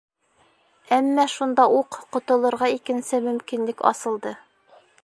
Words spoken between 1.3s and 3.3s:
шунда уҡ ҡотолорға икенсе